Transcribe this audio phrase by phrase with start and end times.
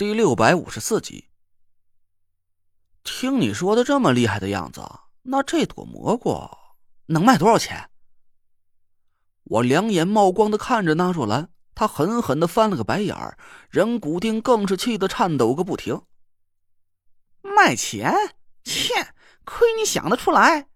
[0.00, 1.26] 第六百五十四集。
[3.04, 4.80] 听你说的这么厉害的样子，
[5.24, 6.40] 那这朵蘑菇
[7.04, 7.90] 能卖多少钱？
[9.44, 13.36] 我两眼冒光的看着那若兰，他狠狠的翻了个白眼儿，
[13.68, 16.00] 人骨丁更是气得颤抖个不停。
[17.42, 18.10] 卖钱？
[18.64, 18.94] 切！
[19.44, 20.68] 亏你想得出来。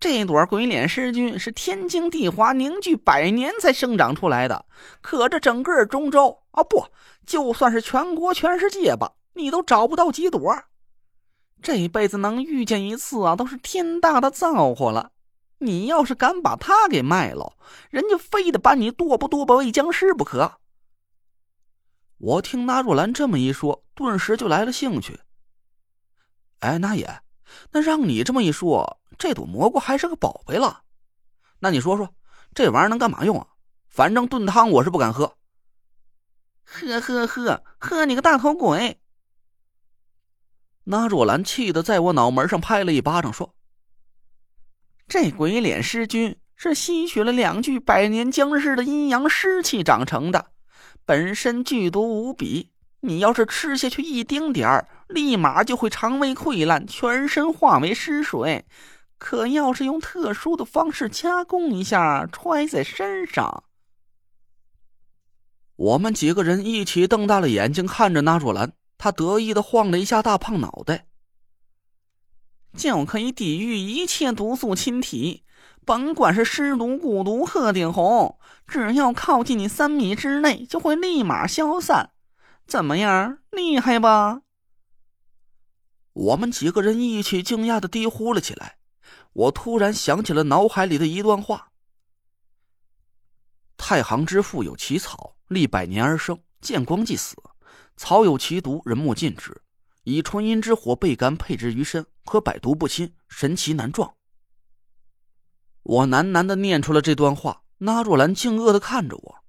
[0.00, 4.66] 这朵鬼脸狮君是天经地华凝聚百年才生长出来的，
[5.00, 6.88] 可这整个中州啊，不，
[7.26, 10.64] 就算是全国全世界吧，你都找不到几朵。
[11.60, 15.12] 这辈子能遇见一次啊，都是天大的造化了。
[15.58, 17.56] 你要是敢把它给卖了，
[17.90, 20.58] 人家非得把你剁不剁吧喂僵尸不可。
[22.16, 25.20] 我听那若兰这么一说，顿时就来了兴趣。
[26.60, 27.20] 哎，那也，
[27.72, 28.98] 那让你这么一说。
[29.18, 30.82] 这朵蘑菇还是个宝贝了，
[31.58, 32.14] 那你说说，
[32.54, 33.46] 这玩意儿能干嘛用啊？
[33.88, 35.36] 反正炖汤我是不敢喝。
[36.66, 39.00] 呵呵呵，喝你个大头鬼！
[40.84, 43.54] 那若兰气得在我脑门上拍了一巴掌，说
[45.08, 50.50] ：“这鬼脸尸菌是吸取了两具百年僵尸的阴阳湿气长成的，
[51.04, 52.72] 本身剧毒无比。
[53.00, 58.66] 你要是吃下去一丁点儿，立马就会肠胃溃烂，全身化为尸水。”
[59.18, 63.64] 可要是用特殊的方式加工一下，揣在身上，
[65.76, 71.06] 我们几个人一起瞪大了眼睛看着那若兰，她得意的晃了一下大胖脑袋，
[72.74, 75.44] 就可以抵御一切毒素侵体，
[75.84, 82.10] 甭管是尸毒、蛊毒、鹤顶红，只要靠近你三米之内，就会立马消散。
[82.66, 84.40] 怎么样，厉害吧？
[86.14, 88.78] 我们几个人一起惊讶的低呼了起来。
[89.34, 91.72] 我突然想起了脑海里的一段话
[93.76, 97.36] ：“太行之父有其草，历百年而生，见光即死。
[97.96, 99.62] 草有其毒，人莫禁止。
[100.04, 104.14] 以纯阴之火焙干，配之于身，可百毒不侵，神奇难撞。”
[105.82, 107.62] 我喃喃的念出了这段话。
[107.78, 109.44] 那若兰惊愕的看着我：“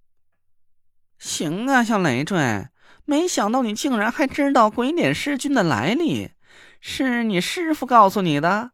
[1.17, 2.67] 行啊，小累赘，
[3.05, 6.31] 没想到你竟然还知道鬼脸师君的来历，
[6.81, 8.71] 是你师傅告诉你的？”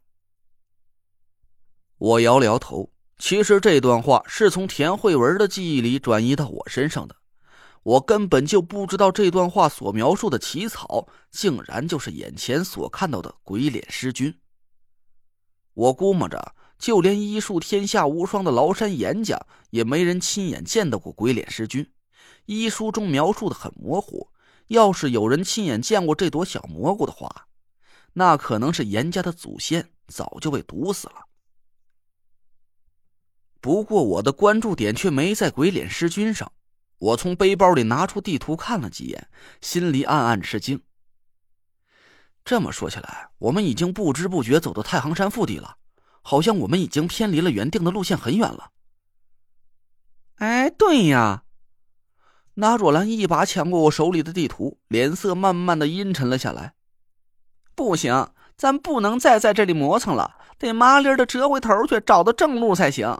[1.98, 7.16] 我摇了摇头，其实这段话是从田慧文的记忆里转移到我身上的。
[7.82, 14.34] 我根本就不知道这段话所描述的奇草，竟然就是眼前所看到的鬼脸尸君。
[15.74, 19.38] 我估摸着，就连医术天下无双的崂山严家，
[19.70, 21.86] 也没人亲眼见到过鬼脸尸君。
[22.46, 24.28] 医书中描述的很模糊，
[24.68, 27.46] 要是有人亲眼见过这朵小蘑菇的话，
[28.14, 31.23] 那可能是严家的祖先早就被毒死了。
[33.64, 36.52] 不过我的关注点却没在鬼脸尸君上，
[36.98, 39.26] 我从背包里拿出地图看了几眼，
[39.62, 40.82] 心里暗暗吃惊。
[42.44, 45.78] 这么说起来，我们已经不知不觉走到太行山腹地了，
[46.20, 48.72] 好像我们已经偏离了原定的路线很远了。
[50.34, 51.44] 哎，对呀，
[52.56, 56.74] 那若兰一把抢过我手里的地图，脸色慢慢的阴沉了下来。
[57.74, 63.18] 不行，咱不能再在这里磨蹭了，得麻利的折回头去，找到正路才行。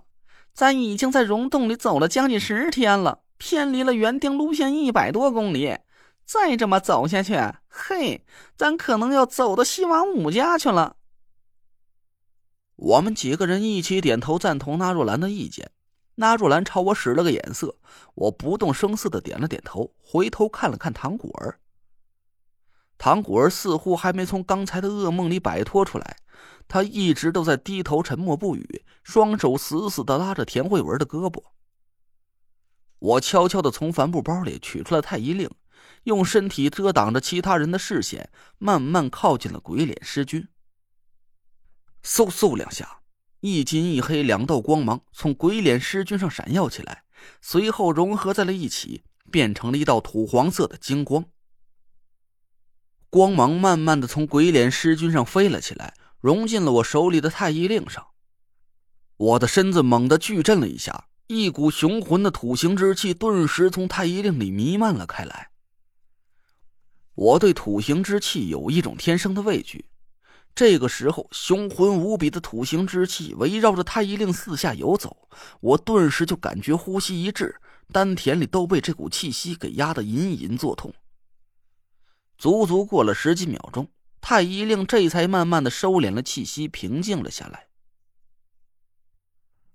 [0.55, 5.79] 咱已经在溶洞里走了将近十天了，偏离了原定路线一百多公里。
[6.25, 7.37] 再这么走下去，
[7.69, 8.25] 嘿，
[8.57, 10.97] 咱可能要走到西王母家去了。
[12.77, 15.73] 我们几个人一起点头赞同纳若兰的意见。
[16.15, 17.77] 纳若兰朝我使了个眼色，
[18.15, 21.59] 我不动声色的点了点头，回头看了看唐古儿。
[22.97, 26.17] 唐古儿似乎还没从刚才的噩梦里摆脱出来。
[26.67, 31.43] 他一直都在低头沉默不语，双手死死的拉着田慧文的胳膊。
[32.99, 35.51] 我悄悄的从帆布包里取出了太医令，
[36.05, 40.49] 用身体遮挡着其他人的视线，慢慢靠近了鬼脸尸君。
[42.03, 43.01] 嗖嗖两下，
[43.41, 47.05] 一金一黑两道光芒从鬼脸尸君上闪耀起来，
[47.43, 51.27] 随后融合在了一起，变成了一道土黄色的金光。
[53.11, 55.95] 光芒慢慢的从鬼脸尸君上飞了起来。
[56.25, 58.07] 融进了我手里的太医令上，
[59.19, 65.51] 我的身子猛地剧震了一下，一股雄浑的土行之气顿时从太医令里弥漫了开来。
[67.15, 69.85] 我对土行之气有一种天生的畏惧，
[70.55, 75.29] 这个时候，雄浑无比的土行之气围绕着太医令四下游走，
[75.61, 77.55] 我顿时就感觉呼吸一滞，
[77.93, 80.91] 丹田里都被这股气息给压得隐隐作痛。
[82.39, 83.87] 足足过了十几秒钟。
[84.27, 87.69] 太医令这才慢慢的收敛了气息，平静了下来。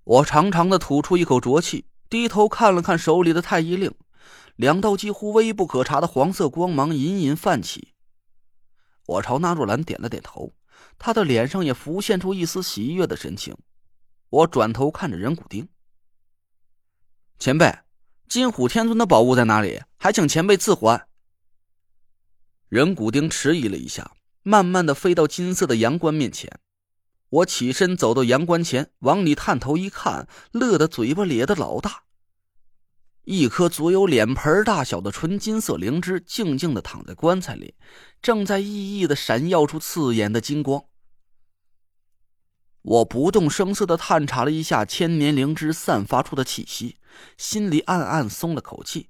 [0.04, 3.94] 我长长的吐出一口浊气，低头看了看手里的太医令，
[4.56, 7.94] 两道几乎微不可察的黄色光芒隐隐泛起。
[9.06, 10.56] 我朝纳若兰点了点头，
[10.98, 13.56] 他的脸上也浮现出一丝喜悦的神情。
[14.32, 15.70] 我转头看着人骨丁，
[17.38, 17.72] 前辈，
[18.28, 19.84] 金虎天尊的宝物在哪里？
[19.98, 21.08] 还请前辈赐还。
[22.68, 24.12] 人骨丁迟疑了一下，
[24.44, 26.60] 慢慢的飞到金色的阳关面前。
[27.30, 32.04] 我起身走到阳关前，往里探头一看，乐得嘴巴咧得老大。
[33.26, 37.76] 一颗足有脸盆大小的纯金色灵芝，静静的躺在棺材里，
[38.22, 40.86] 正在熠熠的闪耀出刺眼的金光。
[42.82, 46.98] 我不动声色的探查了一下千年灵芝散发出的气息，
[47.38, 49.10] 心里暗暗松了口气。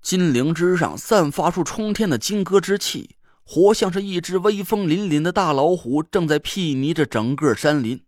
[0.00, 8.02] 金灵芝上散发出冲天的金戈之气，活像是一只威风凛凛的大老虎，正在睥睨着整个山林。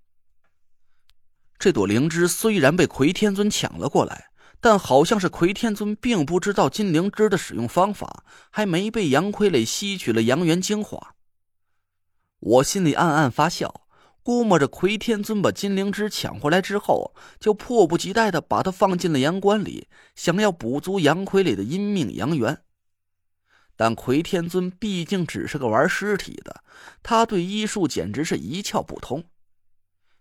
[1.59, 4.27] 这朵灵芝虽然被奎天尊抢了过来，
[4.61, 11.15] 但好像是奎天尊并不知道金灵芝的使用方法，还没被杨傀儡吸取了阳元精华。
[12.41, 13.83] 我心里暗暗发笑。
[14.23, 22.63] 估摸着奎天尊把金灵芝抢回来之后，就迫不及待的把它放进了阳关里，想要补足杨傀儡的阴命阳元。
[23.77, 26.63] 但魁天尊毕竟只是个玩尸体的，
[27.03, 29.25] 他对医术简直是一窍不通。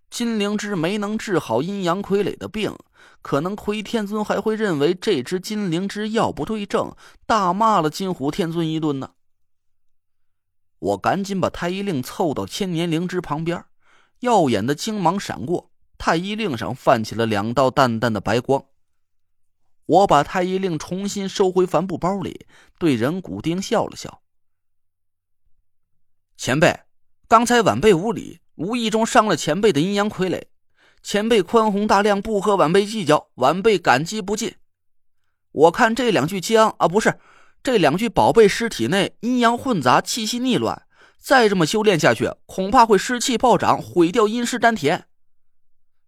[0.09, 2.75] 金灵芝没能治好阴阳傀儡的病，
[3.21, 6.95] 可能魁天尊还会认为这只金灵芝药不对症，
[7.25, 9.11] 大骂了金虎天尊一顿呢。
[10.79, 13.63] 我赶紧把太医令凑到千年灵芝旁边。
[14.19, 18.63] 耀眼的金芒闪过，太医令上泛起了两道淡淡的白光。
[19.85, 22.45] 我把太医令重新收回帆布包里，
[22.77, 24.21] 对人骨丁笑了笑
[26.37, 26.81] ：“前辈，
[27.27, 30.43] 刚才晚辈无礼，无意中伤了前辈的阴阳傀儡，
[31.01, 34.55] 前辈宽宏大量，不和晚辈计较，晚辈感激不尽。
[35.51, 37.19] 我看这两具僵啊，不是
[37.61, 40.83] 这两具宝贝尸体内阴阳混杂，气息逆乱。”
[41.23, 45.07] 再这么修炼下去，恐怕会湿气暴涨，毁掉阴尸丹田。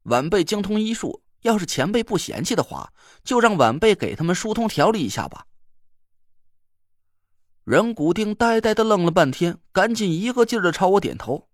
[0.03, 2.91] 晚辈精通医术，要是前辈不嫌弃的话，
[3.23, 5.45] 就让晚辈给他们疏通调理一下吧。
[7.63, 11.47] 人骨丁呆呆的愣了半天，赶紧一个劲儿的朝我点头。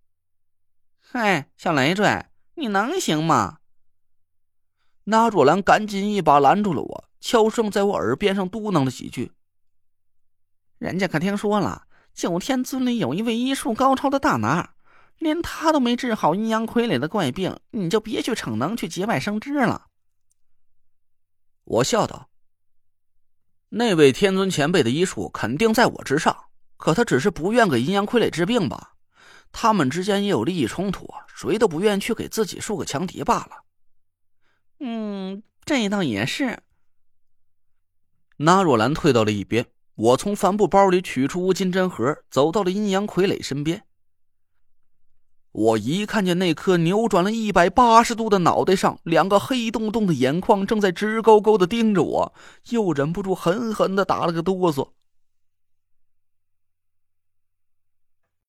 [0.98, 3.58] 嗨，小累赘，你能行吗？
[5.04, 9.34] 那若兰赶紧一把拦住了我，悄声在我耳边上嘟囔了几句。
[10.78, 11.88] 人家可听说了。
[12.14, 14.74] 九天尊里有一位医术高超的大拿，
[15.22, 19.86] 连他都没治好阴阳傀儡的怪病，你就别去逞能去节外生枝了。
[21.64, 22.28] 我笑道
[23.70, 26.36] ：“那位天尊前辈的医术肯定在我之上，
[26.76, 28.94] 可他只是不愿给阴阳傀儡治病吧？
[29.52, 33.64] 他们之间也有利益冲突，谁都不愿去给自己树个强敌罢了。”
[34.82, 36.64] 嗯，这倒也是。
[38.38, 39.68] 那若兰退到了一边。
[39.94, 43.86] 我从帆布包里取出金针盒，走到了阴阳傀儡身边。
[45.54, 52.34] 我一看见那颗扭转了一百八十度的脑袋上，两个黑洞洞的眼眶正在直勾勾的盯着我，
[52.70, 54.88] 又忍不住狠狠的打了个哆嗦。